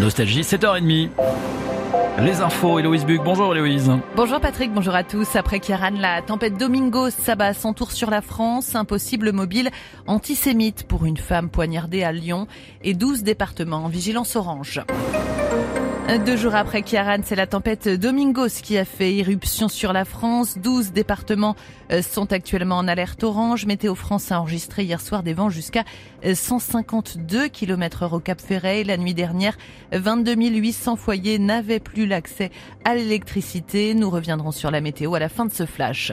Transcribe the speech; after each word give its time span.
Nostalgie, 0.00 0.42
7h30. 0.42 1.10
Les 2.20 2.40
infos, 2.40 2.78
Héloïse 2.78 3.04
Buc. 3.04 3.22
Bonjour 3.24 3.54
Héloïse. 3.54 3.90
Bonjour 4.16 4.40
Patrick, 4.40 4.72
bonjour 4.72 4.94
à 4.94 5.02
tous. 5.02 5.36
Après 5.36 5.60
Kiaran, 5.60 5.92
la 5.98 6.22
tempête 6.22 6.58
Domingos 6.58 7.10
s'abat 7.10 7.54
son 7.54 7.72
tour 7.72 7.90
sur 7.90 8.10
la 8.10 8.20
France. 8.20 8.74
Impossible 8.74 9.32
mobile 9.32 9.70
antisémite 10.06 10.84
pour 10.84 11.04
une 11.04 11.16
femme 11.16 11.48
poignardée 11.48 12.02
à 12.02 12.12
Lyon 12.12 12.46
et 12.82 12.94
12 12.94 13.22
départements 13.22 13.84
en 13.84 13.88
vigilance 13.88 14.36
orange. 14.36 14.80
Deux 16.08 16.36
jours 16.36 16.54
après 16.54 16.82
Kiaran, 16.82 17.20
c'est 17.22 17.36
la 17.36 17.46
tempête 17.46 17.88
Domingos 17.88 18.60
qui 18.62 18.76
a 18.76 18.84
fait 18.84 19.14
irruption 19.14 19.68
sur 19.68 19.94
la 19.94 20.04
France. 20.04 20.58
12 20.58 20.92
départements 20.92 21.56
euh, 21.90 22.02
sont 22.02 22.32
actuellement 22.32 22.76
en 22.76 22.86
alerte 22.86 23.22
orange. 23.22 23.64
Météo 23.64 23.94
France 23.94 24.30
a 24.30 24.40
enregistré 24.40 24.82
hier 24.84 25.00
soir 25.00 25.22
des 25.22 25.32
vents 25.32 25.48
jusqu'à 25.48 25.84
152 26.22 27.48
km 27.48 28.02
heure 28.02 28.12
au 28.12 28.20
Cap 28.20 28.40
Ferret. 28.40 28.84
La 28.84 28.98
nuit 28.98 29.14
dernière, 29.14 29.56
22 29.92 30.34
800 30.34 30.96
foyers 30.96 31.38
n'avaient 31.38 31.80
plus 31.80 32.06
l'accès 32.06 32.50
à 32.84 32.94
l'électricité. 32.94 33.94
Nous 33.94 34.10
reviendrons 34.10 34.52
sur 34.52 34.70
la 34.70 34.82
météo 34.82 35.14
à 35.14 35.18
la 35.18 35.30
fin 35.30 35.46
de 35.46 35.52
ce 35.52 35.64
flash. 35.64 36.12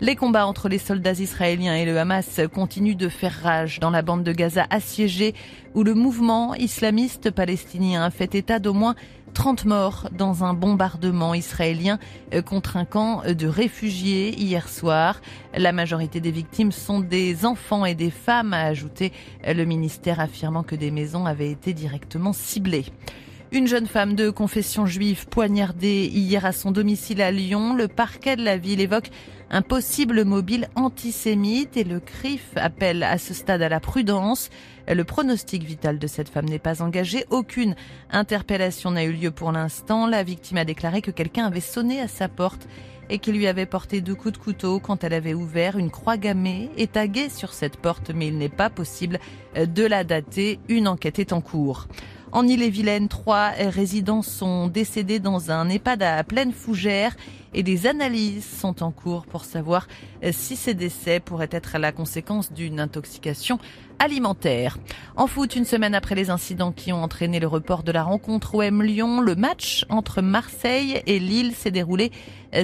Les 0.00 0.16
combats 0.16 0.46
entre 0.46 0.68
les 0.68 0.78
soldats 0.78 1.12
israéliens 1.12 1.76
et 1.76 1.84
le 1.84 1.98
Hamas 1.98 2.40
continuent 2.52 2.96
de 2.96 3.08
faire 3.08 3.38
rage 3.42 3.80
dans 3.80 3.90
la 3.90 4.02
bande 4.02 4.24
de 4.24 4.32
Gaza 4.32 4.66
assiégée 4.70 5.34
où 5.74 5.82
le 5.84 5.94
mouvement 5.94 6.54
islamiste 6.54 7.30
palestinien 7.30 8.10
fait 8.10 8.34
état 8.34 8.58
d'au 8.58 8.72
moins 8.72 8.94
30 9.36 9.66
morts 9.66 10.08
dans 10.12 10.44
un 10.44 10.54
bombardement 10.54 11.34
israélien 11.34 11.98
euh, 12.32 12.40
contre 12.40 12.78
un 12.78 12.86
camp 12.86 13.20
de 13.30 13.46
réfugiés 13.46 14.34
hier 14.34 14.66
soir. 14.66 15.20
La 15.54 15.72
majorité 15.72 16.22
des 16.22 16.30
victimes 16.30 16.72
sont 16.72 17.00
des 17.00 17.44
enfants 17.44 17.84
et 17.84 17.94
des 17.94 18.10
femmes, 18.10 18.54
a 18.54 18.62
ajouté 18.62 19.12
le 19.46 19.64
ministère 19.64 20.20
affirmant 20.20 20.62
que 20.62 20.74
des 20.74 20.90
maisons 20.90 21.26
avaient 21.26 21.50
été 21.50 21.74
directement 21.74 22.32
ciblées. 22.32 22.86
Une 23.52 23.68
jeune 23.68 23.86
femme 23.86 24.16
de 24.16 24.28
confession 24.28 24.86
juive 24.86 25.28
poignardée 25.28 26.06
hier 26.06 26.44
à 26.44 26.50
son 26.50 26.72
domicile 26.72 27.22
à 27.22 27.30
Lyon. 27.30 27.74
Le 27.74 27.86
parquet 27.86 28.34
de 28.34 28.44
la 28.44 28.56
ville 28.56 28.80
évoque 28.80 29.10
un 29.50 29.62
possible 29.62 30.24
mobile 30.24 30.68
antisémite 30.74 31.76
et 31.76 31.84
le 31.84 32.00
CRIF 32.00 32.50
appelle 32.56 33.04
à 33.04 33.18
ce 33.18 33.34
stade 33.34 33.62
à 33.62 33.68
la 33.68 33.78
prudence. 33.78 34.50
Le 34.88 35.04
pronostic 35.04 35.62
vital 35.62 36.00
de 36.00 36.06
cette 36.08 36.28
femme 36.28 36.46
n'est 36.46 36.58
pas 36.58 36.82
engagé. 36.82 37.24
Aucune 37.30 37.76
interpellation 38.10 38.90
n'a 38.90 39.04
eu 39.04 39.12
lieu 39.12 39.30
pour 39.30 39.52
l'instant. 39.52 40.08
La 40.08 40.24
victime 40.24 40.58
a 40.58 40.64
déclaré 40.64 41.00
que 41.00 41.12
quelqu'un 41.12 41.46
avait 41.46 41.60
sonné 41.60 42.00
à 42.00 42.08
sa 42.08 42.28
porte 42.28 42.66
et 43.10 43.20
qu'il 43.20 43.36
lui 43.36 43.46
avait 43.46 43.64
porté 43.64 44.00
deux 44.00 44.16
coups 44.16 44.34
de 44.34 44.42
couteau 44.42 44.80
quand 44.80 45.04
elle 45.04 45.14
avait 45.14 45.34
ouvert 45.34 45.78
une 45.78 45.92
croix 45.92 46.16
gammée 46.16 46.68
et 46.76 46.88
taguée 46.88 47.28
sur 47.28 47.52
cette 47.52 47.76
porte, 47.76 48.10
mais 48.12 48.26
il 48.26 48.38
n'est 48.38 48.48
pas 48.48 48.70
possible 48.70 49.20
de 49.54 49.84
la 49.84 50.02
dater. 50.02 50.58
Une 50.68 50.88
enquête 50.88 51.20
est 51.20 51.32
en 51.32 51.40
cours. 51.40 51.86
En 52.36 52.46
Ille-et-Vilaine, 52.46 53.08
trois 53.08 53.48
résidents 53.48 54.20
sont 54.20 54.68
décédés 54.68 55.20
dans 55.20 55.50
un 55.50 55.70
EHPAD 55.70 56.02
à 56.02 56.22
pleine 56.22 56.52
fougère 56.52 57.16
et 57.54 57.62
des 57.62 57.86
analyses 57.86 58.44
sont 58.44 58.82
en 58.82 58.90
cours 58.90 59.24
pour 59.24 59.46
savoir 59.46 59.88
si 60.32 60.54
ces 60.54 60.74
décès 60.74 61.18
pourraient 61.18 61.48
être 61.50 61.78
la 61.78 61.92
conséquence 61.92 62.52
d'une 62.52 62.78
intoxication 62.78 63.58
alimentaire. 63.98 64.78
En 65.16 65.26
foot, 65.26 65.56
une 65.56 65.64
semaine 65.64 65.94
après 65.94 66.14
les 66.14 66.30
incidents 66.30 66.72
qui 66.72 66.92
ont 66.92 67.02
entraîné 67.02 67.40
le 67.40 67.46
report 67.46 67.82
de 67.82 67.92
la 67.92 68.02
rencontre 68.02 68.54
OM 68.54 68.82
Lyon, 68.82 69.20
le 69.20 69.34
match 69.34 69.84
entre 69.88 70.22
Marseille 70.22 71.02
et 71.06 71.18
Lille 71.18 71.54
s'est 71.54 71.70
déroulé 71.70 72.12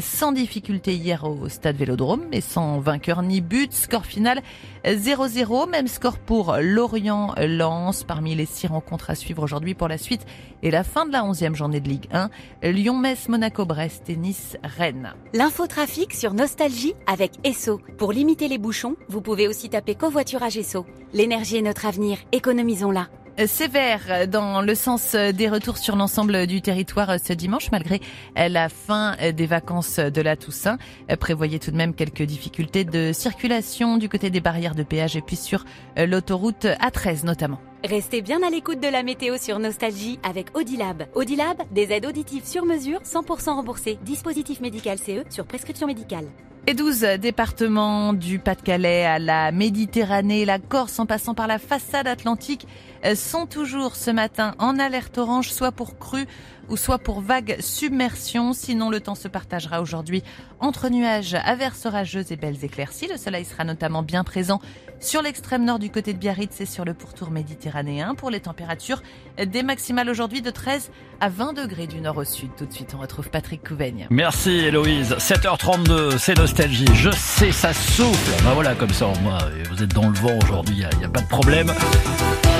sans 0.00 0.32
difficulté 0.32 0.94
hier 0.94 1.24
au 1.24 1.48
stade 1.48 1.76
Vélodrome 1.76 2.22
et 2.32 2.40
sans 2.40 2.78
vainqueur 2.78 3.22
ni 3.22 3.40
but. 3.40 3.72
Score 3.72 4.06
final 4.06 4.40
0-0, 4.84 5.68
même 5.68 5.86
score 5.86 6.18
pour 6.18 6.56
Lorient-Lens 6.60 8.04
parmi 8.04 8.34
les 8.34 8.46
six 8.46 8.66
rencontres 8.66 9.10
à 9.10 9.14
suivre 9.14 9.42
aujourd'hui 9.42 9.74
pour 9.74 9.88
la 9.88 9.98
suite 9.98 10.24
et 10.62 10.70
la 10.70 10.84
fin 10.84 11.06
de 11.06 11.12
la 11.12 11.24
onzième 11.24 11.54
journée 11.54 11.80
de 11.80 11.88
Ligue 11.88 12.08
1. 12.12 12.30
Lyon-Metz, 12.62 13.28
Monaco-Brest 13.28 14.08
et 14.08 14.16
Nice-Rennes. 14.16 15.14
L'infotrafic 15.34 16.14
sur 16.14 16.34
Nostalgie 16.34 16.94
avec 17.06 17.32
Esso. 17.44 17.80
Pour 17.98 18.12
limiter 18.12 18.48
les 18.48 18.58
bouchons, 18.58 18.96
vous 19.08 19.20
pouvez 19.20 19.48
aussi 19.48 19.68
taper 19.68 19.94
covoiturage 19.94 20.56
Esso. 20.56 20.86
L'énergie 21.22 21.56
est 21.56 21.62
notre 21.62 21.86
avenir, 21.86 22.18
économisons-la. 22.32 23.06
Euh, 23.38 23.46
sévère 23.46 24.26
dans 24.26 24.60
le 24.60 24.74
sens 24.74 25.14
des 25.14 25.48
retours 25.48 25.78
sur 25.78 25.94
l'ensemble 25.94 26.48
du 26.48 26.60
territoire 26.62 27.10
euh, 27.10 27.16
ce 27.24 27.32
dimanche 27.32 27.70
malgré 27.70 28.00
euh, 28.36 28.48
la 28.48 28.68
fin 28.68 29.14
des 29.32 29.46
vacances 29.46 30.00
de 30.00 30.20
la 30.20 30.34
Toussaint. 30.34 30.78
Prévoyez 31.20 31.60
tout 31.60 31.70
de 31.70 31.76
même 31.76 31.94
quelques 31.94 32.24
difficultés 32.24 32.82
de 32.82 33.12
circulation 33.12 33.98
du 33.98 34.08
côté 34.08 34.30
des 34.30 34.40
barrières 34.40 34.74
de 34.74 34.82
péage 34.82 35.14
et 35.14 35.20
puis 35.20 35.36
sur 35.36 35.64
l'autoroute 35.96 36.64
A13 36.64 37.24
notamment. 37.24 37.60
Restez 37.84 38.20
bien 38.20 38.42
à 38.42 38.50
l'écoute 38.50 38.80
de 38.80 38.88
la 38.88 39.04
météo 39.04 39.36
sur 39.38 39.60
Nostalgie 39.60 40.18
avec 40.24 40.58
Audilab. 40.58 41.04
Audilab, 41.14 41.62
des 41.70 41.92
aides 41.92 42.06
auditives 42.06 42.46
sur 42.46 42.64
mesure, 42.64 42.98
100% 43.02 43.50
remboursées. 43.50 43.96
Dispositif 44.02 44.60
médical 44.60 44.98
CE 44.98 45.22
sur 45.30 45.46
prescription 45.46 45.86
médicale. 45.86 46.26
Et 46.68 46.74
12 46.74 47.00
départements 47.20 48.12
du 48.12 48.38
Pas-de-Calais 48.38 49.04
à 49.04 49.18
la 49.18 49.50
Méditerranée, 49.50 50.44
la 50.44 50.60
Corse 50.60 51.00
en 51.00 51.06
passant 51.06 51.34
par 51.34 51.48
la 51.48 51.58
façade 51.58 52.06
atlantique 52.06 52.68
sont 53.14 53.46
toujours 53.46 53.96
ce 53.96 54.10
matin 54.10 54.54
en 54.58 54.78
alerte 54.78 55.18
orange, 55.18 55.50
soit 55.50 55.72
pour 55.72 55.98
crue 55.98 56.26
ou 56.68 56.76
soit 56.76 56.98
pour 56.98 57.20
vague 57.20 57.56
submersion. 57.60 58.52
Sinon, 58.52 58.90
le 58.90 59.00
temps 59.00 59.14
se 59.14 59.28
partagera 59.28 59.80
aujourd'hui 59.80 60.22
entre 60.60 60.88
nuages, 60.88 61.34
averses 61.34 61.86
orageuses 61.86 62.32
et 62.32 62.36
belles 62.36 62.64
éclaircies. 62.64 63.08
Le 63.08 63.16
soleil 63.16 63.44
sera 63.44 63.64
notamment 63.64 64.02
bien 64.02 64.24
présent 64.24 64.60
sur 65.00 65.20
l'extrême 65.20 65.64
nord 65.64 65.80
du 65.80 65.90
côté 65.90 66.12
de 66.12 66.18
Biarritz 66.18 66.60
et 66.60 66.66
sur 66.66 66.84
le 66.84 66.94
pourtour 66.94 67.30
méditerranéen. 67.30 68.14
Pour 68.14 68.30
les 68.30 68.40
températures, 68.40 69.02
des 69.44 69.62
maximales 69.62 70.08
aujourd'hui 70.08 70.42
de 70.42 70.50
13 70.50 70.90
à 71.20 71.28
20 71.28 71.54
degrés 71.54 71.88
du 71.88 72.00
nord 72.00 72.16
au 72.18 72.24
sud. 72.24 72.50
Tout 72.56 72.66
de 72.66 72.72
suite, 72.72 72.94
on 72.96 73.00
retrouve 73.00 73.28
Patrick 73.28 73.66
Couvaigne. 73.66 74.06
Merci 74.10 74.50
Héloïse. 74.50 75.14
7h32, 75.18 76.18
c'est 76.18 76.38
Nostalgie. 76.38 76.86
Je 76.94 77.10
sais, 77.10 77.50
ça 77.50 77.74
souffle. 77.74 78.44
Ben 78.44 78.54
voilà, 78.54 78.74
comme 78.74 78.92
ça, 78.92 79.06
moi, 79.22 79.38
vous 79.70 79.82
êtes 79.82 79.92
dans 79.92 80.08
le 80.08 80.14
vent 80.14 80.38
aujourd'hui, 80.44 80.76
il 80.92 80.98
n'y 80.98 81.04
a, 81.04 81.08
pas 81.08 81.20
de 81.20 81.28
problème. 81.28 81.72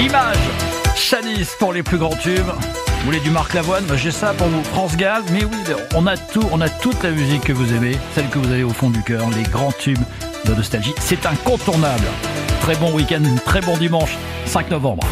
Image, 0.00 0.36
Chalice 0.96 1.54
pour 1.58 1.72
les 1.72 1.82
plus 1.82 1.98
grands 1.98 2.16
tubes. 2.16 2.38
Vous 2.38 3.04
voulez 3.04 3.20
du 3.20 3.30
Marc 3.30 3.54
Lavoine? 3.54 3.84
J'ai 3.96 4.10
ça 4.10 4.32
pour 4.32 4.46
vous. 4.48 4.62
France 4.64 4.96
Gall, 4.96 5.22
mais 5.32 5.44
oui, 5.44 5.56
on 5.94 6.06
a 6.06 6.16
tout, 6.16 6.44
on 6.52 6.60
a 6.60 6.68
toute 6.68 7.02
la 7.02 7.10
musique 7.10 7.44
que 7.44 7.52
vous 7.52 7.72
aimez, 7.74 7.96
celle 8.14 8.28
que 8.28 8.38
vous 8.38 8.50
avez 8.50 8.64
au 8.64 8.70
fond 8.70 8.90
du 8.90 9.02
cœur, 9.02 9.28
les 9.36 9.42
grands 9.42 9.72
tubes 9.72 9.98
de 10.44 10.54
nostalgie. 10.54 10.94
C'est 11.00 11.26
incontournable. 11.26 12.04
Très 12.60 12.76
bon 12.76 12.92
week-end, 12.92 13.22
très 13.44 13.60
bon 13.60 13.76
dimanche, 13.76 14.16
5 14.46 14.70
novembre. 14.70 15.04